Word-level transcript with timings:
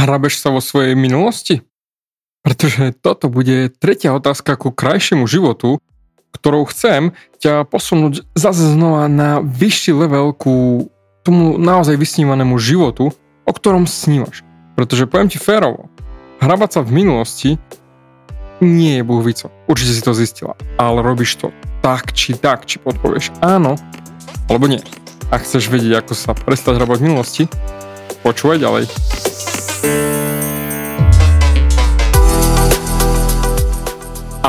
Hrabeš 0.00 0.40
sa 0.40 0.48
vo 0.48 0.64
svojej 0.64 0.96
minulosti? 0.96 1.60
Pretože 2.40 2.96
toto 2.96 3.28
bude 3.28 3.68
tretia 3.68 4.16
otázka 4.16 4.56
ku 4.56 4.72
krajšiemu 4.72 5.28
životu, 5.28 5.76
ktorou 6.32 6.64
chcem 6.72 7.12
ťa 7.36 7.68
posunúť 7.68 8.24
zase 8.32 8.64
znova 8.64 9.12
na 9.12 9.44
vyšší 9.44 9.92
level 9.92 10.32
ku 10.32 10.88
tomu 11.20 11.60
naozaj 11.60 12.00
vysnívanému 12.00 12.56
životu, 12.56 13.12
o 13.44 13.52
ktorom 13.52 13.84
snívaš. 13.84 14.40
Pretože 14.72 15.04
poviem 15.04 15.28
ti 15.28 15.36
férovo, 15.36 15.92
hrabať 16.40 16.70
sa 16.70 16.80
v 16.80 16.96
minulosti 16.96 17.60
nie 18.64 19.00
je 19.00 19.04
buhvico. 19.04 19.52
Určite 19.68 19.92
si 19.92 20.00
to 20.00 20.16
zistila. 20.16 20.56
Ale 20.80 21.04
robíš 21.04 21.36
to 21.36 21.52
tak 21.84 22.16
či 22.16 22.32
tak, 22.40 22.64
či 22.64 22.80
odpovieš 22.80 23.36
áno, 23.44 23.76
alebo 24.48 24.64
nie. 24.64 24.80
Ak 25.28 25.44
chceš 25.44 25.68
vedieť, 25.68 26.00
ako 26.00 26.12
sa 26.16 26.32
prestať 26.32 26.80
hrabať 26.80 27.04
v 27.04 27.04
minulosti, 27.04 27.42
počúvaj 28.24 28.64
ďalej. 28.64 28.88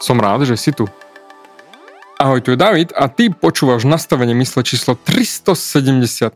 Som 0.00 0.20
rád, 0.20 0.44
že 0.44 0.56
si 0.56 0.72
tu. 0.72 0.84
Ahoj, 2.16 2.40
tu 2.40 2.52
je 2.52 2.58
David 2.58 2.96
a 2.96 3.08
ty 3.12 3.28
počúvaš 3.28 3.84
nastavenie 3.84 4.32
mysle 4.40 4.64
číslo 4.64 4.96
371. 4.96 6.32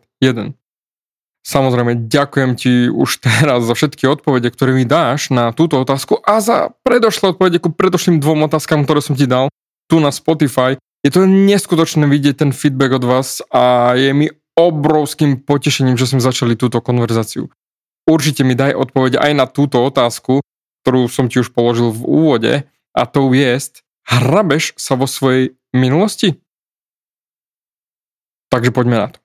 Samozrejme, 1.41 2.05
ďakujem 2.09 2.53
ti 2.57 2.93
už 2.93 3.25
teraz 3.25 3.65
za 3.65 3.73
všetky 3.73 4.05
odpovede, 4.05 4.53
ktoré 4.53 4.77
mi 4.77 4.85
dáš 4.85 5.33
na 5.33 5.57
túto 5.57 5.81
otázku 5.81 6.21
a 6.21 6.41
za 6.45 6.73
predošlé 6.85 7.33
odpovede 7.33 7.59
ku 7.65 7.73
predošlým 7.73 8.21
dvom 8.21 8.45
otázkam, 8.45 8.85
ktoré 8.85 9.01
som 9.01 9.17
ti 9.17 9.25
dal 9.25 9.49
tu 9.89 9.99
na 10.05 10.13
Spotify. 10.13 10.77
Je 11.01 11.09
to 11.09 11.25
neskutočné 11.25 12.05
vidieť 12.05 12.45
ten 12.45 12.51
feedback 12.53 13.01
od 13.01 13.05
vás 13.09 13.41
a 13.49 13.97
je 13.97 14.13
mi 14.13 14.27
obrovským 14.53 15.41
potešením, 15.41 15.97
že 15.97 16.13
sme 16.13 16.21
začali 16.21 16.61
túto 16.61 16.85
konverzáciu 16.85 17.49
určite 18.11 18.43
mi 18.43 18.59
daj 18.59 18.75
odpoveď 18.75 19.23
aj 19.23 19.33
na 19.39 19.47
túto 19.47 19.79
otázku, 19.79 20.43
ktorú 20.83 21.07
som 21.07 21.31
ti 21.31 21.39
už 21.39 21.55
položil 21.55 21.95
v 21.95 22.03
úvode 22.03 22.53
a 22.97 23.07
to 23.07 23.31
je, 23.31 23.59
hrabeš 24.07 24.75
sa 24.75 24.99
vo 24.99 25.07
svojej 25.07 25.55
minulosti? 25.71 26.39
Takže 28.51 28.75
poďme 28.75 28.97
na 28.99 29.09
to. 29.15 29.19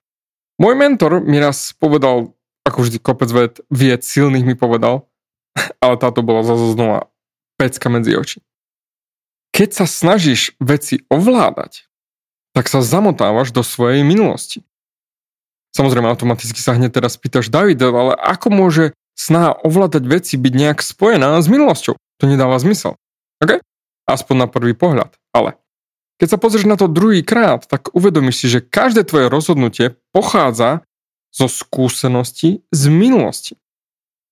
Môj 0.62 0.78
mentor 0.78 1.20
mi 1.20 1.42
raz 1.42 1.74
povedal, 1.76 2.32
ako 2.64 2.78
vždy 2.86 2.98
kopec 3.02 3.30
ved, 3.34 3.54
vied 3.74 4.02
silných 4.06 4.46
mi 4.46 4.56
povedal, 4.56 5.10
ale 5.84 5.96
táto 5.98 6.22
bola 6.22 6.46
zase 6.46 6.78
znova 6.78 7.10
pecka 7.58 7.90
medzi 7.90 8.16
oči. 8.16 8.40
Keď 9.56 9.70
sa 9.72 9.86
snažíš 9.88 10.52
veci 10.60 11.08
ovládať, 11.08 11.88
tak 12.52 12.68
sa 12.68 12.84
zamotávaš 12.84 13.52
do 13.56 13.64
svojej 13.64 14.04
minulosti. 14.04 14.64
Samozrejme, 15.76 16.08
automaticky 16.08 16.60
sa 16.60 16.76
hneď 16.76 17.00
teraz 17.00 17.20
pýtaš, 17.20 17.52
David, 17.52 17.84
ale 17.84 18.16
ako 18.16 18.48
môže 18.48 18.96
snaha 19.16 19.56
ovládať 19.64 20.04
veci 20.08 20.36
byť 20.40 20.54
nejak 20.56 20.80
spojená 20.80 21.36
s 21.40 21.52
minulosťou? 21.52 21.96
To 21.96 22.24
nedáva 22.28 22.56
zmysel. 22.60 22.96
OK? 23.44 23.60
Aspoň 24.06 24.36
na 24.46 24.48
prvý 24.48 24.78
pohľad. 24.78 25.18
Ale 25.34 25.58
keď 26.22 26.28
sa 26.36 26.40
pozrieš 26.40 26.70
na 26.70 26.80
to 26.80 26.88
druhý 26.88 27.26
krát, 27.26 27.68
tak 27.68 27.92
uvedomíš 27.92 28.46
si, 28.46 28.48
že 28.48 28.64
každé 28.64 29.04
tvoje 29.04 29.28
rozhodnutie 29.28 30.00
pochádza 30.16 30.88
zo 31.36 31.52
skúseností 31.52 32.64
z 32.72 32.84
minulosti. 32.88 33.60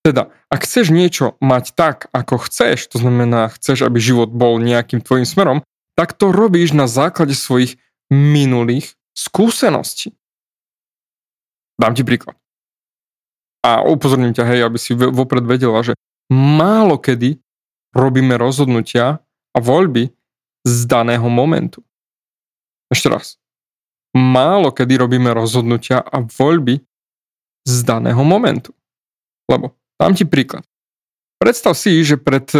Teda, 0.03 0.31
ak 0.52 0.68
chceš 0.68 0.91
niečo 0.91 1.40
mať 1.40 1.75
tak, 1.75 1.97
ako 2.12 2.47
chceš, 2.47 2.91
to 2.91 3.00
znamená, 3.00 3.52
chceš, 3.56 3.88
aby 3.88 4.00
život 4.00 4.31
bol 4.31 4.59
nejakým 4.59 5.00
tvojim 5.00 5.28
smerom, 5.28 5.64
tak 5.96 6.16
to 6.16 6.31
robíš 6.31 6.75
na 6.75 6.88
základe 6.88 7.35
svojich 7.35 7.80
minulých 8.12 8.96
skúseností. 9.16 10.16
Dám 11.80 11.96
ti 11.96 12.03
príklad. 12.03 12.35
A 13.64 13.84
upozorním 13.84 14.35
ťa, 14.35 14.44
hej, 14.44 14.59
aby 14.68 14.75
si 14.75 14.91
vopred 14.96 15.47
vedela, 15.47 15.80
že 15.84 15.96
málo 16.31 17.00
kedy 17.00 17.40
robíme 17.93 18.35
rozhodnutia 18.35 19.21
a 19.53 19.57
voľby 19.61 20.09
z 20.65 20.77
daného 20.89 21.25
momentu. 21.29 21.85
Ešte 22.89 23.07
raz. 23.09 23.37
Málo 24.13 24.69
kedy 24.69 24.97
robíme 24.97 25.33
rozhodnutia 25.33 26.01
a 26.01 26.21
voľby 26.21 26.81
z 27.65 27.75
daného 27.81 28.21
momentu. 28.21 28.73
Lebo, 29.49 29.73
dám 29.97 30.13
ti 30.13 30.25
príklad. 30.25 30.65
Predstav 31.41 31.75
si, 31.75 31.91
že 32.05 32.15
pred 32.15 32.47
e, 32.55 32.59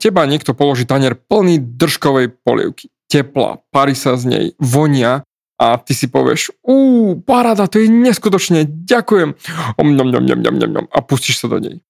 teba 0.00 0.24
niekto 0.24 0.56
položí 0.56 0.88
tanier 0.88 1.18
plný 1.18 1.60
držkovej 1.60 2.32
polievky. 2.40 2.88
Tepla, 3.10 3.60
parí 3.68 3.92
sa 3.92 4.16
z 4.16 4.24
nej, 4.24 4.44
vonia 4.56 5.20
a 5.60 5.76
ty 5.76 5.92
si 5.92 6.08
povieš, 6.08 6.48
ú, 6.64 7.12
paráda, 7.20 7.68
to 7.68 7.76
je 7.76 7.92
neskutočne, 7.92 8.64
ďakujem. 8.64 9.36
Om, 9.76 9.88
nom, 9.92 10.08
nom, 10.08 10.24
nom, 10.24 10.40
nom, 10.40 10.56
nom, 10.56 10.86
a 10.88 10.98
pustíš 11.04 11.44
sa 11.44 11.46
do 11.52 11.60
nej. 11.60 11.84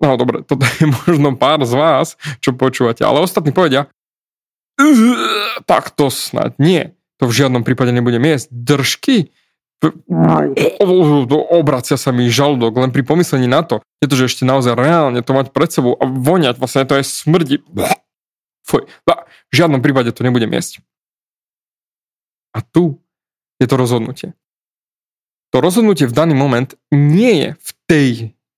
No 0.00 0.16
dobre, 0.16 0.40
toto 0.42 0.64
je 0.64 0.88
možno 1.06 1.36
pár 1.36 1.60
z 1.62 1.76
vás, 1.76 2.16
čo 2.40 2.56
počúvate, 2.56 3.04
ale 3.04 3.20
ostatní 3.20 3.52
povedia, 3.52 3.86
tak 5.68 5.92
to 5.92 6.08
snad 6.08 6.56
nie. 6.56 6.96
To 7.20 7.28
v 7.28 7.36
žiadnom 7.36 7.60
prípade 7.68 7.92
nebudem 7.92 8.24
jesť. 8.24 8.48
Držky? 8.48 9.16
Obracia 11.52 12.00
sa 12.00 12.12
mi 12.16 12.32
žalúdok 12.32 12.80
len 12.80 12.92
pri 12.92 13.04
pomyslení 13.04 13.44
na 13.44 13.60
to. 13.60 13.84
Je 14.00 14.08
to, 14.08 14.16
že 14.16 14.32
ešte 14.32 14.48
naozaj 14.48 14.72
reálne 14.72 15.20
to 15.20 15.36
mať 15.36 15.52
pred 15.52 15.68
sebou 15.68 16.00
a 16.00 16.04
voňať, 16.08 16.56
vlastne 16.56 16.88
to 16.88 16.96
je 16.96 17.04
smrdi. 17.04 17.56
Fuj. 18.64 18.88
V 19.04 19.52
žiadnom 19.52 19.84
prípade 19.84 20.12
to 20.16 20.24
nebudem 20.24 20.52
jesť. 20.52 20.80
A 22.56 22.64
tu 22.64 23.04
je 23.60 23.68
to 23.68 23.76
rozhodnutie. 23.76 24.32
To 25.52 25.60
rozhodnutie 25.60 26.08
v 26.08 26.14
daný 26.16 26.34
moment 26.38 26.72
nie 26.88 27.32
je 27.36 27.50
v 27.58 27.70
tej 27.84 28.10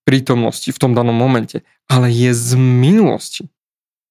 prítomnosti, 0.03 0.69
v 0.71 0.79
tom 0.81 0.93
danom 0.93 1.15
momente, 1.15 1.63
ale 1.87 2.11
je 2.11 2.35
z 2.35 2.59
minulosti. 2.59 3.47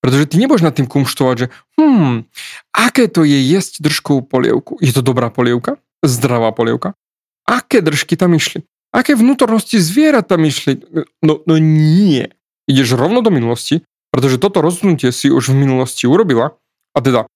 Pretože 0.01 0.33
ty 0.33 0.35
nebudeš 0.41 0.65
nad 0.65 0.73
tým 0.73 0.89
kumštovať, 0.89 1.35
že 1.37 1.47
hmm, 1.77 2.25
aké 2.73 3.05
to 3.05 3.21
je 3.21 3.37
jesť 3.37 3.85
držkovú 3.85 4.25
polievku. 4.25 4.81
Je 4.81 4.89
to 4.89 5.05
dobrá 5.05 5.29
polievka? 5.29 5.77
Zdravá 6.01 6.49
polievka? 6.49 6.97
Aké 7.45 7.85
držky 7.85 8.17
tam 8.17 8.33
išli? 8.33 8.65
Aké 8.91 9.13
vnútornosti 9.13 9.77
zvierat 9.77 10.25
tam 10.25 10.41
išli? 10.41 10.81
No, 11.21 11.45
no 11.45 11.55
nie. 11.61 12.33
Ideš 12.65 12.97
rovno 12.97 13.21
do 13.21 13.29
minulosti, 13.29 13.85
pretože 14.09 14.41
toto 14.41 14.59
rozhodnutie 14.59 15.13
si 15.13 15.29
už 15.29 15.53
v 15.53 15.61
minulosti 15.63 16.09
urobila 16.09 16.57
a 16.91 16.99
teda 16.99 17.29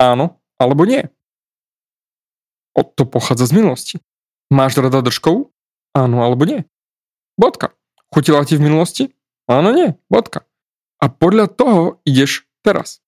áno 0.00 0.40
alebo 0.56 0.88
nie. 0.88 1.06
To 2.74 3.04
pochádza 3.04 3.44
z 3.44 3.60
minulosti. 3.60 3.96
Máš 4.48 4.80
rada 4.80 5.04
držkovú? 5.04 5.52
Áno 5.92 6.24
alebo 6.24 6.48
nie. 6.48 6.64
Bodka. 7.36 7.76
Chutila 8.10 8.42
ti 8.42 8.58
v 8.58 8.66
minulosti? 8.66 9.14
Áno, 9.46 9.70
nie. 9.70 9.94
Bodka. 10.10 10.46
A 11.00 11.08
podľa 11.08 11.48
toho 11.48 12.02
ideš 12.04 12.44
teraz. 12.60 13.00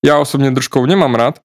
Ja 0.00 0.22
osobne 0.22 0.54
držkov 0.54 0.86
nemám 0.86 1.18
rád, 1.18 1.42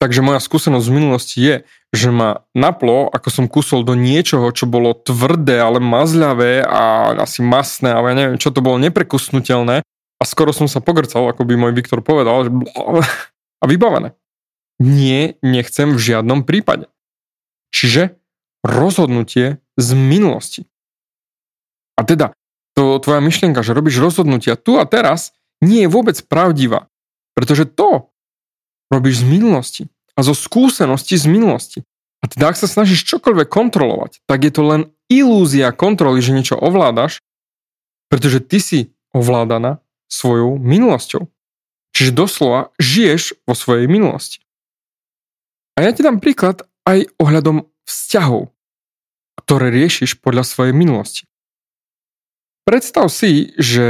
takže 0.00 0.24
moja 0.24 0.40
skúsenosť 0.40 0.86
z 0.88 0.96
minulosti 0.96 1.38
je, 1.38 1.56
že 1.92 2.08
ma 2.08 2.44
naplo, 2.56 3.12
ako 3.12 3.28
som 3.28 3.46
kusol 3.46 3.84
do 3.84 3.92
niečoho, 3.92 4.48
čo 4.50 4.64
bolo 4.64 4.96
tvrdé, 4.96 5.60
ale 5.60 5.78
mazľavé 5.78 6.64
a 6.64 7.14
asi 7.20 7.44
masné, 7.44 7.92
ale 7.92 8.12
ja 8.12 8.16
neviem, 8.16 8.40
čo 8.40 8.48
to 8.48 8.64
bolo 8.64 8.80
neprekusnutelné 8.80 9.84
a 10.16 10.22
skoro 10.24 10.56
som 10.56 10.64
sa 10.66 10.80
pogrcal, 10.80 11.28
ako 11.28 11.44
by 11.44 11.54
môj 11.56 11.72
Viktor 11.76 12.00
povedal, 12.00 12.48
že 12.48 12.50
a 13.60 13.64
vybavené. 13.64 14.16
Nie, 14.80 15.40
nechcem 15.40 15.96
v 15.96 16.00
žiadnom 16.00 16.44
prípade. 16.44 16.88
Čiže 17.72 18.16
rozhodnutie 18.64 19.60
z 19.76 19.88
minulosti. 19.96 20.68
A 21.96 22.04
teda, 22.04 22.36
to 22.76 23.00
tvoja 23.00 23.24
myšlienka, 23.24 23.64
že 23.64 23.72
robíš 23.72 23.98
rozhodnutia 23.98 24.60
tu 24.60 24.76
a 24.76 24.84
teraz, 24.84 25.32
nie 25.64 25.88
je 25.88 25.92
vôbec 25.92 26.16
pravdivá. 26.28 26.92
Pretože 27.32 27.64
to 27.64 28.12
robíš 28.92 29.24
z 29.24 29.28
minulosti 29.28 29.82
a 30.16 30.24
zo 30.24 30.32
skúsenosti 30.32 31.16
z 31.16 31.26
minulosti. 31.28 31.80
A 32.24 32.28
teda 32.28 32.52
ak 32.52 32.56
sa 32.56 32.68
snažíš 32.68 33.04
čokoľvek 33.08 33.48
kontrolovať, 33.48 34.24
tak 34.24 34.44
je 34.44 34.52
to 34.52 34.62
len 34.64 34.82
ilúzia 35.12 35.72
kontroly, 35.72 36.24
že 36.24 36.34
niečo 36.36 36.56
ovládaš, 36.56 37.20
pretože 38.08 38.40
ty 38.40 38.58
si 38.58 38.78
ovládaná 39.12 39.84
svojou 40.08 40.56
minulosťou. 40.56 41.28
Čiže 41.96 42.12
doslova 42.12 42.72
žiješ 42.76 43.40
vo 43.48 43.56
svojej 43.56 43.88
minulosti. 43.88 44.44
A 45.76 45.84
ja 45.84 45.90
ti 45.92 46.04
dám 46.04 46.20
príklad 46.20 46.64
aj 46.88 47.08
ohľadom 47.20 47.68
vzťahov, 47.88 48.52
ktoré 49.44 49.72
riešiš 49.72 50.20
podľa 50.20 50.44
svojej 50.44 50.74
minulosti. 50.76 51.28
Predstav 52.66 53.06
si, 53.14 53.54
že 53.54 53.86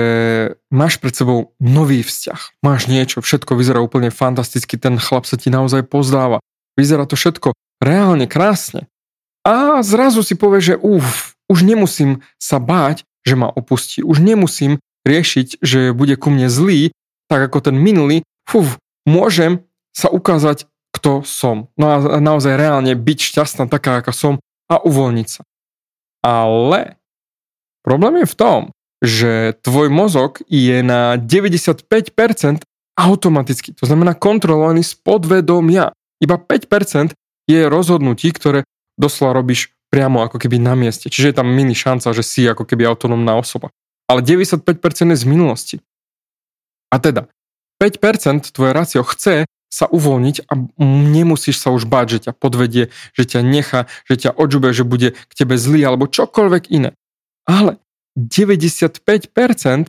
máš 0.68 1.00
pred 1.00 1.16
sebou 1.16 1.56
nový 1.56 2.04
vzťah. 2.04 2.60
Máš 2.60 2.92
niečo, 2.92 3.24
všetko 3.24 3.56
vyzerá 3.56 3.80
úplne 3.80 4.12
fantasticky, 4.12 4.76
ten 4.76 5.00
chlap 5.00 5.24
sa 5.24 5.40
ti 5.40 5.48
naozaj 5.48 5.88
pozdáva. 5.88 6.44
Vyzerá 6.76 7.08
to 7.08 7.16
všetko 7.16 7.56
reálne 7.80 8.28
krásne. 8.28 8.84
A 9.48 9.80
zrazu 9.80 10.20
si 10.20 10.36
povie, 10.36 10.60
že 10.60 10.74
uf, 10.76 11.32
už 11.48 11.64
nemusím 11.64 12.20
sa 12.36 12.60
báť, 12.60 13.08
že 13.24 13.32
ma 13.32 13.48
opustí. 13.48 14.04
Už 14.04 14.20
nemusím 14.20 14.76
riešiť, 15.08 15.64
že 15.64 15.96
bude 15.96 16.20
ku 16.20 16.28
mne 16.28 16.52
zlý, 16.52 16.92
tak 17.32 17.48
ako 17.48 17.72
ten 17.72 17.80
minulý. 17.80 18.28
Fuf, 18.44 18.76
môžem 19.08 19.64
sa 19.96 20.12
ukázať, 20.12 20.68
kto 20.92 21.24
som. 21.24 21.72
No 21.80 21.96
a 21.96 22.20
naozaj 22.20 22.60
reálne 22.60 22.92
byť 22.92 23.18
šťastná 23.24 23.72
taká, 23.72 24.04
ako 24.04 24.12
som 24.12 24.34
a 24.68 24.84
uvoľniť 24.84 25.28
sa. 25.32 25.40
Ale 26.20 27.00
Problém 27.86 28.26
je 28.26 28.26
v 28.26 28.34
tom, 28.34 28.60
že 28.98 29.54
tvoj 29.62 29.86
mozog 29.94 30.42
je 30.50 30.82
na 30.82 31.14
95% 31.14 31.86
automaticky, 32.98 33.70
to 33.78 33.86
znamená 33.86 34.18
kontrolovaný 34.18 34.82
z 34.82 34.98
podvedomia. 34.98 35.94
Iba 36.18 36.40
5% 36.40 37.14
je 37.46 37.60
rozhodnutí, 37.70 38.34
ktoré 38.34 38.66
doslova 38.98 39.38
robíš 39.38 39.70
priamo 39.92 40.26
ako 40.26 40.42
keby 40.42 40.58
na 40.58 40.74
mieste. 40.74 41.06
Čiže 41.06 41.30
je 41.30 41.36
tam 41.38 41.46
mini 41.46 41.76
šanca, 41.78 42.10
že 42.10 42.26
si 42.26 42.42
ako 42.42 42.66
keby 42.66 42.90
autonómna 42.90 43.38
osoba. 43.38 43.70
Ale 44.10 44.24
95% 44.24 44.66
je 45.14 45.18
z 45.22 45.26
minulosti. 45.28 45.76
A 46.90 46.98
teda, 46.98 47.30
5% 47.78 48.50
tvoje 48.50 48.72
rácio 48.72 49.06
chce 49.06 49.46
sa 49.68 49.86
uvoľniť 49.90 50.48
a 50.48 50.52
nemusíš 50.80 51.60
sa 51.60 51.68
už 51.74 51.84
báť, 51.84 52.06
že 52.16 52.18
ťa 52.30 52.32
podvedie, 52.38 52.84
že 53.12 53.22
ťa 53.28 53.40
nechá, 53.44 53.90
že 54.08 54.16
ťa 54.26 54.30
odžube, 54.32 54.72
že 54.72 54.88
bude 54.88 55.12
k 55.12 55.32
tebe 55.36 55.60
zlý 55.60 55.84
alebo 55.84 56.08
čokoľvek 56.08 56.72
iné. 56.72 56.96
Ale 57.46 57.78
95% 58.18 59.86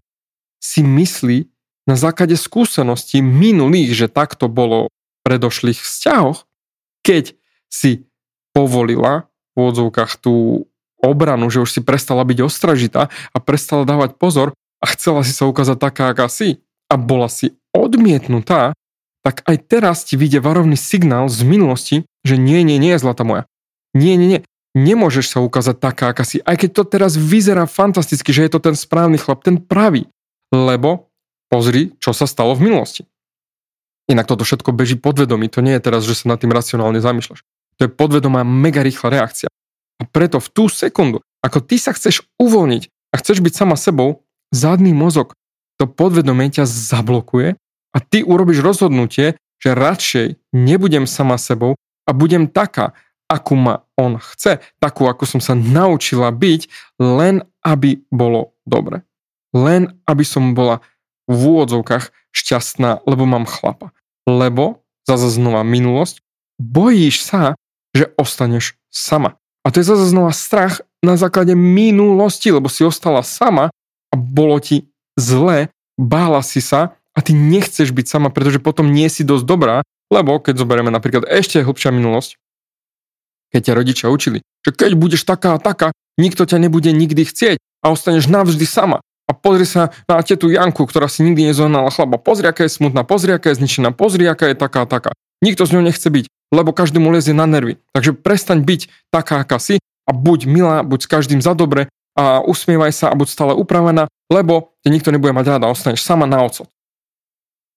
si 0.62 0.81
myslí 0.86 1.50
na 1.88 1.95
základe 1.95 2.36
skúseností 2.36 3.24
minulých, 3.24 4.06
že 4.06 4.07
takto 4.12 4.51
bolo 4.51 4.92
v 4.92 5.18
predošlých 5.25 5.80
vzťahoch, 5.80 6.44
keď 7.01 7.33
si 7.71 8.06
povolila 8.51 9.31
v 9.56 9.57
odzovkách 9.71 10.19
tú 10.19 10.68
obranu, 11.00 11.48
že 11.48 11.63
už 11.63 11.69
si 11.71 11.81
prestala 11.81 12.27
byť 12.27 12.39
ostražitá 12.44 13.09
a 13.31 13.38
prestala 13.39 13.88
dávať 13.88 14.19
pozor 14.19 14.51
a 14.83 14.86
chcela 14.94 15.24
si 15.24 15.31
sa 15.31 15.48
ukázať 15.48 15.77
taká, 15.80 16.12
aká 16.12 16.27
si 16.27 16.62
a 16.92 17.00
bola 17.00 17.31
si 17.31 17.56
odmietnutá, 17.71 18.75
tak 19.24 19.44
aj 19.48 19.57
teraz 19.68 20.04
ti 20.07 20.19
vyjde 20.19 20.44
varovný 20.44 20.75
signál 20.75 21.31
z 21.31 21.42
minulosti, 21.44 21.95
že 22.24 22.36
nie, 22.36 22.63
nie, 22.63 22.80
nie, 22.80 22.95
zlata 23.00 23.24
moja. 23.24 23.44
Nie, 23.95 24.19
nie, 24.19 24.27
nie 24.38 24.42
nemôžeš 24.77 25.33
sa 25.33 25.41
ukázať 25.41 25.81
taká, 25.81 26.13
aká 26.13 26.21
si, 26.21 26.38
aj 26.45 26.62
keď 26.62 26.69
to 26.77 26.83
teraz 26.85 27.18
vyzerá 27.18 27.65
fantasticky, 27.65 28.29
že 28.29 28.45
je 28.45 28.51
to 28.53 28.62
ten 28.62 28.77
správny 28.77 29.18
chlap, 29.18 29.41
ten 29.41 29.57
pravý. 29.57 30.06
Lebo 30.53 31.09
pozri, 31.50 31.97
čo 31.97 32.13
sa 32.13 32.29
stalo 32.29 32.53
v 32.53 32.69
minulosti. 32.69 33.09
Inak 34.07 34.29
toto 34.29 34.47
všetko 34.47 34.71
beží 34.71 34.95
podvedomí, 34.95 35.51
to 35.51 35.59
nie 35.59 35.75
je 35.75 35.83
teraz, 35.83 36.07
že 36.07 36.15
sa 36.15 36.31
nad 36.31 36.39
tým 36.39 36.53
racionálne 36.53 37.01
zamýšľaš. 37.01 37.44
To 37.77 37.81
je 37.83 37.91
podvedomá 37.91 38.47
mega 38.47 38.79
rýchla 38.85 39.12
reakcia. 39.12 39.50
A 39.97 40.03
preto 40.06 40.39
v 40.39 40.47
tú 40.53 40.69
sekundu, 40.69 41.19
ako 41.41 41.59
ty 41.59 41.75
sa 41.81 41.91
chceš 41.91 42.23
uvoľniť 42.38 42.83
a 43.12 43.15
chceš 43.19 43.41
byť 43.44 43.53
sama 43.57 43.75
sebou, 43.75 44.23
zadný 44.53 44.94
mozog, 44.94 45.33
to 45.81 45.85
podvedomie 45.89 46.47
ťa 46.50 46.65
zablokuje 46.65 47.57
a 47.94 47.97
ty 48.00 48.23
urobíš 48.23 48.63
rozhodnutie, 48.63 49.38
že 49.57 49.77
radšej 49.77 50.27
nebudem 50.53 51.09
sama 51.09 51.35
sebou 51.35 51.75
a 52.07 52.12
budem 52.13 52.47
taká, 52.47 52.94
akú 53.27 53.59
ma 53.59 53.83
on 54.00 54.18
chce, 54.19 54.63
takú, 54.79 55.07
ako 55.07 55.27
som 55.27 55.41
sa 55.44 55.53
naučila 55.53 56.31
byť, 56.31 56.62
len 57.00 57.44
aby 57.63 58.03
bolo 58.07 58.56
dobre. 58.63 59.03
Len 59.51 59.95
aby 60.07 60.24
som 60.24 60.56
bola 60.56 60.79
v 61.27 61.35
úvodzovkách 61.35 62.12
šťastná, 62.31 63.03
lebo 63.03 63.27
mám 63.27 63.44
chlapa. 63.44 63.91
Lebo, 64.27 64.83
zase 65.03 65.31
znova 65.31 65.63
minulosť, 65.68 66.24
bojíš 66.59 67.24
sa, 67.24 67.56
že 67.91 68.12
ostaneš 68.15 68.75
sama. 68.91 69.35
A 69.68 69.71
to 69.71 69.83
je 69.83 69.89
zase 69.91 70.12
znova 70.12 70.31
strach 70.31 70.80
na 71.03 71.19
základe 71.19 71.51
minulosti, 71.56 72.51
lebo 72.51 72.71
si 72.71 72.88
ostala 72.88 73.23
sama 73.23 73.68
a 74.12 74.15
bolo 74.15 74.57
ti 74.63 74.88
zle, 75.19 75.68
bála 76.00 76.39
si 76.39 76.63
sa 76.63 76.95
a 77.12 77.19
ty 77.19 77.35
nechceš 77.35 77.91
byť 77.91 78.06
sama, 78.07 78.30
pretože 78.31 78.63
potom 78.63 78.88
nie 78.88 79.09
si 79.12 79.27
dosť 79.27 79.44
dobrá, 79.44 79.83
lebo 80.07 80.39
keď 80.39 80.63
zoberieme 80.63 80.94
napríklad 80.94 81.27
ešte 81.27 81.59
hlbšia 81.59 81.91
minulosť, 81.91 82.39
keď 83.51 83.61
ťa 83.71 83.73
rodičia 83.73 84.07
učili, 84.11 84.44
že 84.65 84.71
keď 84.75 84.99
budeš 84.99 85.23
taká 85.23 85.55
a 85.55 85.61
taká, 85.61 85.95
nikto 86.19 86.44
ťa 86.44 86.57
nebude 86.59 86.91
nikdy 86.91 87.23
chcieť 87.23 87.57
a 87.83 87.94
ostaneš 87.94 88.27
navždy 88.27 88.65
sama. 88.67 88.99
A 89.27 89.35
pozri 89.35 89.67
sa 89.67 89.91
na 90.07 90.23
tetu 90.23 90.47
Janku, 90.47 90.88
ktorá 90.88 91.11
si 91.11 91.19
nikdy 91.19 91.51
nezohnala 91.51 91.91
chlaba. 91.91 92.15
Pozri, 92.15 92.47
aká 92.47 92.63
je 92.63 92.71
smutná, 92.71 93.03
pozri, 93.03 93.35
aká 93.35 93.51
je 93.51 93.59
zničená, 93.59 93.91
pozri, 93.91 94.23
aká 94.23 94.51
je 94.51 94.55
taká 94.55 94.83
a 94.83 94.88
taká. 94.88 95.11
Nikto 95.44 95.67
s 95.67 95.75
ňou 95.75 95.83
nechce 95.83 96.07
byť, 96.07 96.31
lebo 96.55 96.71
každý 96.71 97.03
mu 97.03 97.11
lezie 97.11 97.35
na 97.35 97.44
nervy. 97.44 97.75
Takže 97.91 98.15
prestaň 98.15 98.63
byť 98.63 98.81
taká, 99.11 99.44
aká 99.44 99.59
si 99.59 99.83
a 100.07 100.11
buď 100.15 100.47
milá, 100.47 100.77
buď 100.88 100.99
s 101.03 101.11
každým 101.11 101.44
za 101.44 101.51
dobre 101.51 101.91
a 102.15 102.39
usmievaj 102.39 102.95
sa 102.95 103.11
a 103.11 103.19
buď 103.19 103.27
stále 103.27 103.53
upravená, 103.53 104.07
lebo 104.31 104.71
ťa 104.88 104.89
nikto 104.95 105.11
nebude 105.11 105.35
mať 105.35 105.59
ráda 105.59 105.67
a 105.67 105.75
ostaneš 105.75 106.07
sama 106.07 106.23
na 106.23 106.41
ocot. 106.47 106.71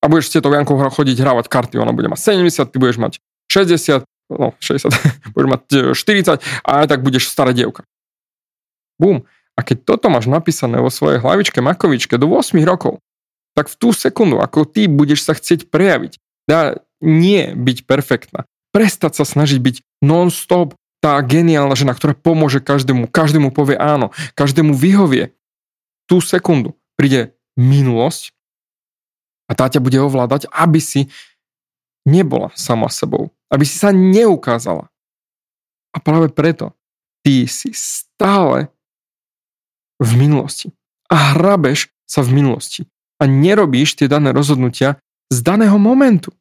A 0.00 0.08
budeš 0.08 0.32
s 0.32 0.34
tetou 0.38 0.54
Jankou 0.54 0.78
chodiť 0.78 1.18
hravať 1.18 1.50
karty, 1.50 1.76
ona 1.76 1.92
bude 1.92 2.08
mať 2.08 2.40
70, 2.40 2.72
ty 2.72 2.76
budeš 2.78 2.96
mať 2.96 3.12
60 3.52 4.06
no 4.30 4.54
60, 4.62 4.90
budeš 5.34 5.48
mať 5.50 5.62
40 5.94 5.98
e, 5.98 6.42
a 6.62 6.70
aj 6.84 6.86
tak 6.86 7.00
budeš 7.02 7.26
stará 7.30 7.50
dievka. 7.50 7.82
Bum. 9.00 9.24
A 9.58 9.60
keď 9.60 9.84
toto 9.84 10.08
máš 10.08 10.30
napísané 10.30 10.80
vo 10.80 10.88
svojej 10.88 11.20
hlavičke, 11.20 11.60
makovičke 11.60 12.16
do 12.16 12.30
8 12.32 12.56
rokov, 12.64 13.02
tak 13.52 13.68
v 13.68 13.76
tú 13.76 13.90
sekundu, 13.92 14.40
ako 14.40 14.64
ty 14.64 14.86
budeš 14.86 15.26
sa 15.26 15.36
chcieť 15.36 15.68
prejaviť, 15.68 16.16
dá 16.48 16.80
nie 17.02 17.52
byť 17.52 17.84
perfektná, 17.84 18.48
prestať 18.70 19.20
sa 19.20 19.24
snažiť 19.26 19.58
byť 19.58 19.76
non-stop 20.00 20.76
tá 21.00 21.16
geniálna 21.24 21.72
žena, 21.72 21.96
ktorá 21.96 22.12
pomôže 22.12 22.60
každému, 22.60 23.08
každému 23.08 23.56
povie 23.56 23.76
áno, 23.76 24.12
každému 24.36 24.76
vyhovie. 24.76 25.32
Tú 26.04 26.20
sekundu 26.20 26.76
príde 26.94 27.32
minulosť 27.56 28.36
a 29.48 29.56
tá 29.56 29.66
ťa 29.66 29.80
bude 29.80 29.96
ovládať, 29.96 30.46
aby 30.52 30.78
si 30.78 31.08
nebola 32.04 32.52
sama 32.54 32.92
sebou 32.92 33.32
aby 33.50 33.64
si 33.66 33.76
sa 33.76 33.90
neukázala. 33.90 34.86
A 35.90 35.98
práve 35.98 36.30
preto 36.30 36.72
ty 37.26 37.50
si 37.50 37.74
stále 37.74 38.70
v 39.98 40.10
minulosti. 40.16 40.70
A 41.10 41.34
hrabeš 41.34 41.90
sa 42.06 42.22
v 42.22 42.40
minulosti. 42.40 42.86
A 43.20 43.26
nerobíš 43.26 43.98
tie 43.98 44.08
dané 44.08 44.30
rozhodnutia 44.30 44.96
z 45.28 45.38
daného 45.42 45.76
momentu. 45.76 46.32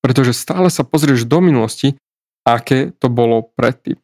Pretože 0.00 0.34
stále 0.34 0.68
sa 0.72 0.82
pozrieš 0.82 1.28
do 1.28 1.38
minulosti, 1.44 1.96
aké 2.44 2.92
to 2.96 3.08
bolo 3.08 3.52
predtým. 3.56 3.96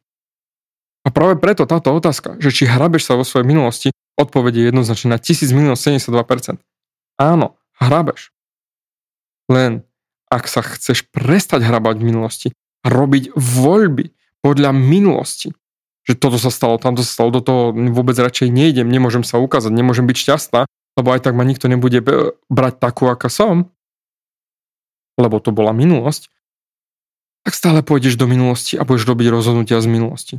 A 1.05 1.09
práve 1.09 1.41
preto 1.41 1.65
táto 1.65 1.93
otázka, 1.97 2.37
že 2.41 2.53
či 2.53 2.69
hrabeš 2.69 3.09
sa 3.09 3.17
vo 3.17 3.25
svojej 3.25 3.49
minulosti, 3.49 3.89
odpovede 4.21 4.61
je 4.61 4.69
jednoznačne 4.69 5.17
na 5.17 5.19
1000 5.19 5.57
minus 5.57 5.81
72%. 5.81 6.61
Áno, 7.17 7.57
hrabeš. 7.81 8.33
Len 9.49 9.85
ak 10.31 10.47
sa 10.47 10.63
chceš 10.63 11.05
prestať 11.11 11.67
hrabať 11.67 11.99
v 11.99 12.07
minulosti 12.07 12.49
a 12.81 12.89
robiť 12.89 13.35
voľby 13.35 14.15
podľa 14.41 14.71
minulosti, 14.73 15.53
že 16.07 16.17
toto 16.17 16.41
sa 16.41 16.49
stalo, 16.49 16.81
tamto 16.81 17.05
sa 17.05 17.13
stalo, 17.13 17.35
do 17.35 17.43
toho 17.45 17.77
vôbec 17.93 18.17
radšej 18.17 18.49
nejdem, 18.49 18.89
nemôžem 18.89 19.27
sa 19.27 19.37
ukázať, 19.43 19.75
nemôžem 19.75 20.09
byť 20.09 20.17
šťastná, 20.17 20.61
lebo 20.97 21.09
aj 21.13 21.21
tak 21.27 21.37
ma 21.37 21.45
nikto 21.45 21.69
nebude 21.69 22.01
brať 22.49 22.75
takú, 22.81 23.11
aká 23.11 23.29
som, 23.29 23.69
lebo 25.21 25.43
to 25.43 25.53
bola 25.53 25.77
minulosť, 25.77 26.33
tak 27.45 27.53
stále 27.53 27.85
pôjdeš 27.85 28.17
do 28.17 28.25
minulosti 28.25 28.81
a 28.81 28.87
budeš 28.87 29.05
robiť 29.09 29.27
rozhodnutia 29.29 29.81
z 29.83 29.89
minulosti. 29.91 30.37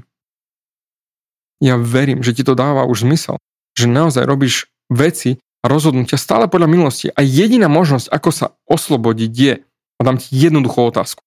Ja 1.62 1.77
verím, 1.77 2.25
že 2.25 2.33
ti 2.33 2.41
to 2.41 2.57
dáva 2.57 2.89
už 2.89 3.05
zmysel, 3.05 3.38
že 3.77 3.86
naozaj 3.86 4.25
robíš 4.25 4.74
veci 4.89 5.38
a 5.62 5.69
rozhodnutia 5.69 6.17
stále 6.17 6.50
podľa 6.50 6.69
minulosti. 6.69 7.13
A 7.13 7.21
jediná 7.21 7.69
možnosť, 7.69 8.10
ako 8.10 8.29
sa 8.33 8.48
oslobodiť 8.65 9.31
je 9.31 9.53
a 10.01 10.05
dám 10.05 10.17
ti 10.17 10.34
jednoduchú 10.34 10.89
otázku. 10.89 11.22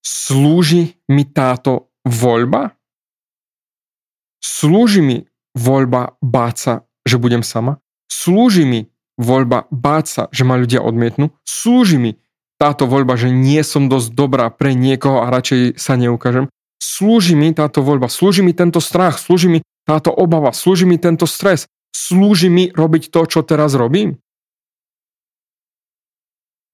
Slúži 0.00 0.96
mi 1.12 1.28
táto 1.28 1.92
voľba? 2.08 2.72
Slúži 4.40 5.04
mi 5.04 5.28
voľba 5.52 6.16
báť 6.24 6.54
sa, 6.56 6.74
že 7.04 7.20
budem 7.20 7.44
sama? 7.44 7.76
Slúži 8.08 8.64
mi 8.64 8.88
voľba 9.20 9.68
báť 9.68 10.04
sa, 10.08 10.22
že 10.32 10.48
ma 10.48 10.56
ľudia 10.56 10.80
odmietnú, 10.80 11.36
slúži 11.44 12.00
mi 12.00 12.16
táto 12.56 12.88
voľba, 12.88 13.20
že 13.20 13.28
nie 13.28 13.60
som 13.60 13.90
dosť 13.92 14.08
dobrá 14.16 14.48
pre 14.48 14.72
niekoho 14.72 15.20
a 15.22 15.30
radšej 15.30 15.76
sa 15.76 15.98
neukážem, 16.00 16.48
slúži 16.80 17.36
mi 17.36 17.52
táto 17.52 17.84
voľba, 17.84 18.08
slúži 18.08 18.40
mi 18.40 18.56
tento 18.56 18.80
strach, 18.80 19.20
slúži 19.20 19.50
mi 19.50 19.58
táto 19.84 20.14
obava, 20.14 20.54
slúži 20.54 20.86
mi 20.86 20.96
tento 20.96 21.26
stres, 21.26 21.66
slúži 21.90 22.48
mi 22.48 22.70
robiť 22.70 23.10
to, 23.10 23.26
čo 23.26 23.40
teraz 23.42 23.74
robím? 23.74 24.21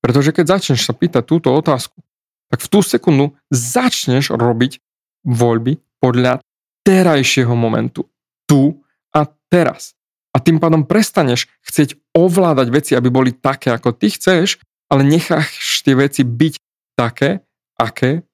Pretože 0.09 0.33
keď 0.33 0.57
začneš 0.57 0.89
sa 0.89 0.97
pýtať 0.97 1.29
túto 1.29 1.53
otázku, 1.53 2.01
tak 2.49 2.65
v 2.65 2.71
tú 2.73 2.81
sekundu 2.81 3.37
začneš 3.53 4.33
robiť 4.33 4.81
voľby 5.29 5.77
podľa 6.01 6.41
terajšieho 6.81 7.53
momentu. 7.53 8.09
Tu 8.49 8.73
a 9.13 9.29
teraz. 9.53 9.93
A 10.33 10.41
tým 10.41 10.57
pádom 10.57 10.89
prestaneš 10.89 11.53
chcieť 11.61 12.01
ovládať 12.17 12.73
veci, 12.73 12.93
aby 12.97 13.13
boli 13.13 13.37
také, 13.37 13.69
ako 13.69 13.93
ty 13.93 14.09
chceš, 14.09 14.57
ale 14.89 15.05
necháš 15.05 15.85
tie 15.85 15.93
veci 15.93 16.25
byť 16.25 16.57
také, 16.97 17.45
aké 17.77 18.25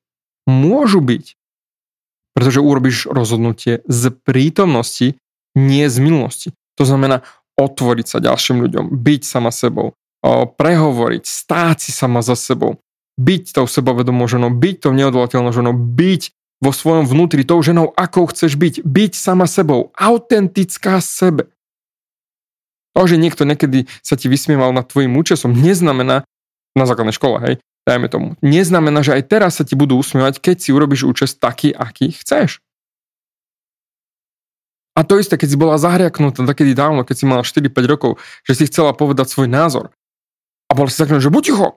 môžu 0.46 1.02
byť. 1.02 1.34
Pretože 2.38 2.62
urobíš 2.62 3.10
rozhodnutie 3.10 3.82
z 3.90 4.14
prítomnosti, 4.22 5.18
nie 5.58 5.90
z 5.90 5.96
minulosti. 5.98 6.48
To 6.78 6.86
znamená 6.86 7.26
otvoriť 7.58 8.06
sa 8.06 8.18
ďalším 8.22 8.62
ľuďom, 8.62 8.84
byť 8.94 9.22
sama 9.26 9.50
sebou, 9.50 9.98
prehovoriť, 10.24 11.22
stáť 11.28 11.76
si 11.84 11.90
sama 11.92 12.24
za 12.24 12.32
sebou, 12.32 12.80
byť 13.20 13.60
tou 13.60 13.66
sebavedomou 13.68 14.24
ženou, 14.24 14.48
byť 14.48 14.88
tou 14.88 14.92
neodvolateľnou 14.96 15.52
ženou, 15.52 15.76
byť 15.76 16.22
vo 16.64 16.72
svojom 16.72 17.04
vnútri 17.04 17.44
tou 17.44 17.60
ženou, 17.60 17.92
akou 17.92 18.24
chceš 18.32 18.56
byť, 18.56 18.88
byť 18.88 19.12
sama 19.12 19.44
sebou, 19.44 19.92
autentická 19.92 20.96
sebe. 21.04 21.52
To, 22.96 23.04
že 23.04 23.20
niekto 23.20 23.44
niekedy 23.44 23.84
sa 24.00 24.16
ti 24.16 24.32
vysmieval 24.32 24.72
nad 24.72 24.88
tvojim 24.88 25.12
účesom, 25.12 25.52
neznamená, 25.52 26.24
na 26.74 26.84
základnej 26.88 27.14
škole, 27.14 27.38
hej, 27.44 27.54
dajme 27.84 28.08
tomu, 28.08 28.26
neznamená, 28.40 29.04
že 29.04 29.14
aj 29.14 29.28
teraz 29.28 29.60
sa 29.60 29.64
ti 29.66 29.76
budú 29.76 30.00
usmievať, 30.00 30.40
keď 30.40 30.56
si 30.58 30.70
urobíš 30.72 31.04
účest 31.04 31.36
taký, 31.36 31.70
aký 31.70 32.16
chceš. 32.16 32.64
A 34.94 35.02
to 35.02 35.18
isté, 35.18 35.34
keď 35.34 35.48
si 35.50 35.58
bola 35.58 35.74
zahriaknutá 35.74 36.46
takedy 36.46 36.70
dávno, 36.70 37.02
keď 37.02 37.16
si 37.18 37.26
mala 37.26 37.42
4-5 37.42 37.92
rokov, 37.92 38.22
že 38.46 38.54
si 38.54 38.70
chcela 38.70 38.94
povedať 38.94 39.26
svoj 39.26 39.50
názor. 39.50 39.90
A 40.68 40.76
bol 40.76 40.88
si 40.88 40.96
taký, 40.96 41.20
že 41.20 41.32
buď 41.32 41.42
ticho. 41.44 41.68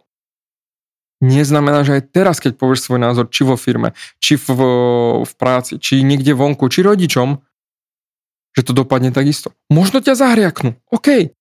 Neznamená, 1.18 1.82
že 1.82 1.98
aj 1.98 2.14
teraz, 2.14 2.38
keď 2.38 2.62
povieš 2.62 2.86
svoj 2.86 3.02
názor, 3.02 3.26
či 3.34 3.42
vo 3.42 3.58
firme, 3.58 3.98
či 4.22 4.38
v, 4.38 4.48
v 5.26 5.34
práci, 5.34 5.82
či 5.82 6.06
niekde 6.06 6.38
vonku, 6.38 6.70
či 6.70 6.86
rodičom, 6.86 7.42
že 8.54 8.62
to 8.62 8.74
dopadne 8.74 9.10
takisto. 9.10 9.54
Možno 9.74 9.98
ťa 9.98 10.14
zahriaknú, 10.14 10.78
OK. 10.94 11.34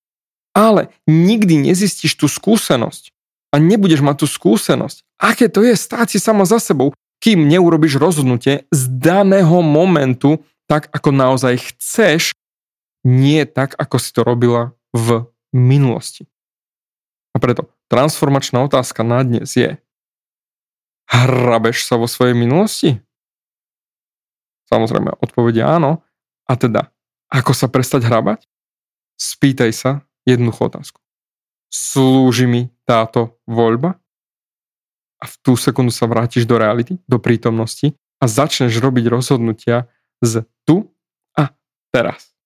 Ale 0.57 0.89
nikdy 1.05 1.69
nezistíš 1.69 2.17
tú 2.17 2.25
skúsenosť, 2.25 3.13
a 3.55 3.57
nebudeš 3.57 4.05
mať 4.05 4.21
tú 4.21 4.27
skúsenosť, 4.29 5.01
aké 5.17 5.49
to 5.49 5.65
je 5.65 5.73
stáť 5.73 6.17
si 6.17 6.19
sama 6.21 6.45
za 6.45 6.61
sebou, 6.61 6.93
kým 7.25 7.49
neurobiš 7.49 7.97
rozhodnutie 7.97 8.69
z 8.69 8.83
daného 9.01 9.65
momentu 9.65 10.45
tak, 10.69 10.93
ako 10.93 11.09
naozaj 11.15 11.73
chceš, 11.73 12.37
nie 13.07 13.47
tak, 13.49 13.73
ako 13.79 13.97
si 13.97 14.11
to 14.13 14.27
robila 14.27 14.77
v 14.93 15.25
minulosti. 15.57 16.29
A 17.37 17.41
preto 17.43 17.69
transformačná 17.93 18.65
otázka 18.65 19.05
na 19.05 19.21
dnes 19.21 19.53
je, 19.53 19.77
hrabeš 21.13 21.85
sa 21.85 22.01
vo 22.01 22.09
svojej 22.09 22.33
minulosti? 22.33 22.97
Samozrejme, 24.73 25.21
odpovede 25.21 25.61
áno. 25.61 26.01
A 26.49 26.57
teda, 26.57 26.89
ako 27.29 27.53
sa 27.53 27.69
prestať 27.69 28.09
hrabať? 28.09 28.49
Spýtaj 29.21 29.71
sa 29.77 29.91
jednoduchú 30.25 30.73
otázku 30.73 30.99
slúži 31.77 32.47
mi 32.49 32.63
táto 32.89 33.37
voľba? 33.45 33.99
A 35.17 35.25
v 35.25 35.35
tú 35.41 35.57
sekundu 35.57 35.93
sa 35.93 36.05
vrátiš 36.05 36.45
do 36.45 36.61
reality, 36.61 37.01
do 37.09 37.17
prítomnosti 37.17 37.97
a 38.21 38.29
začneš 38.29 38.77
robiť 38.81 39.09
rozhodnutia 39.09 39.89
z 40.21 40.45
tu 40.69 40.93
a 41.33 41.53
teraz. 41.89 42.37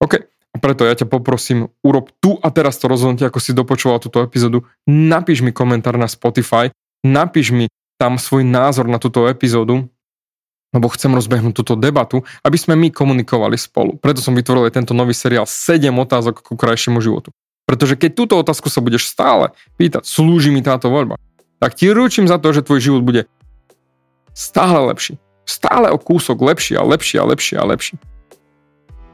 OK, 0.00 0.31
preto 0.62 0.86
ja 0.86 0.94
ťa 0.94 1.10
poprosím, 1.10 1.74
urob 1.82 2.14
tu 2.22 2.38
a 2.38 2.48
teraz 2.54 2.78
to 2.78 2.86
rozhodnutie, 2.86 3.26
ako 3.26 3.42
si 3.42 3.50
dopočúval 3.50 3.98
túto 3.98 4.22
epizódu. 4.22 4.62
Napíš 4.86 5.42
mi 5.42 5.50
komentár 5.50 5.98
na 5.98 6.06
Spotify, 6.06 6.70
napíš 7.02 7.50
mi 7.50 7.66
tam 7.98 8.14
svoj 8.14 8.46
názor 8.46 8.86
na 8.86 9.02
túto 9.02 9.26
epizódu, 9.26 9.90
lebo 10.72 10.86
chcem 10.94 11.12
rozbehnúť 11.12 11.52
túto 11.52 11.74
debatu, 11.74 12.22
aby 12.46 12.56
sme 12.56 12.78
my 12.78 12.94
komunikovali 12.94 13.58
spolu. 13.58 13.98
Preto 13.98 14.22
som 14.22 14.32
vytvoril 14.32 14.70
aj 14.70 14.78
tento 14.78 14.94
nový 14.94 15.12
seriál 15.12 15.44
7 15.44 15.90
otázok 15.90 16.46
ku 16.46 16.54
krajšiemu 16.54 17.02
životu. 17.02 17.34
Pretože 17.66 17.98
keď 17.98 18.10
túto 18.14 18.34
otázku 18.38 18.70
sa 18.70 18.80
budeš 18.80 19.10
stále 19.10 19.50
pýtať, 19.76 20.06
slúži 20.06 20.54
mi 20.54 20.62
táto 20.64 20.88
voľba, 20.88 21.18
tak 21.58 21.74
ti 21.74 21.90
ručím 21.90 22.26
za 22.26 22.38
to, 22.38 22.54
že 22.54 22.64
tvoj 22.64 22.80
život 22.80 23.02
bude 23.02 23.22
stále 24.34 24.78
lepší. 24.90 25.18
Stále 25.42 25.90
o 25.90 25.98
kúsok 25.98 26.38
lepší 26.38 26.78
a 26.78 26.82
lepší 26.82 27.18
a 27.18 27.24
lepší 27.26 27.54
a 27.58 27.66
lepší. 27.66 27.94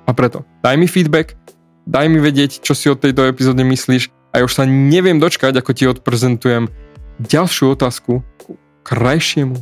A 0.09 0.17
preto 0.17 0.49
daj 0.65 0.81
mi 0.81 0.89
feedback, 0.89 1.37
daj 1.85 2.09
mi 2.09 2.17
vedieť, 2.17 2.65
čo 2.65 2.73
si 2.73 2.89
o 2.89 2.97
tejto 2.97 3.29
epizóde 3.29 3.61
myslíš 3.61 4.09
a 4.33 4.41
ja 4.41 4.49
už 4.49 4.57
sa 4.57 4.65
neviem 4.65 5.21
dočkať, 5.21 5.53
ako 5.61 5.71
ti 5.77 5.85
odprezentujem 5.85 6.73
ďalšiu 7.21 7.77
otázku 7.77 8.25
ku 8.41 8.53
krajšiemu 8.89 9.61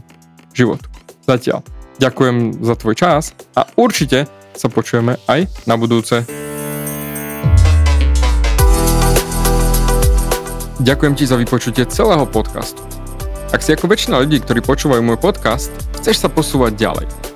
životu. 0.55 0.87
Zatiaľ 1.27 1.67
ďakujem 1.99 2.63
za 2.63 2.75
tvoj 2.79 2.95
čas 2.95 3.35
a 3.59 3.67
určite 3.75 4.31
sa 4.55 4.71
počujeme 4.71 5.19
aj 5.27 5.51
na 5.67 5.75
budúce. 5.75 6.23
Ďakujem 10.79 11.15
ti 11.19 11.25
za 11.27 11.35
vypočutie 11.35 11.83
celého 11.91 12.23
podcastu. 12.31 12.79
Ak 13.51 13.65
si 13.67 13.75
ako 13.75 13.91
väčšina 13.91 14.23
ľudí, 14.23 14.39
ktorí 14.39 14.63
počúvajú 14.63 15.03
môj 15.03 15.19
podcast, 15.19 15.75
chceš 15.99 16.23
sa 16.23 16.29
posúvať 16.31 16.79
ďalej. 16.79 17.36